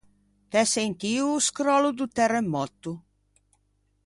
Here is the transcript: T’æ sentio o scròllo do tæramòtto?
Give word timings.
T’æ 0.51 0.61
sentio 0.75 1.23
o 1.35 1.43
scròllo 1.47 1.91
do 1.99 2.05
tæramòtto? 2.15 2.91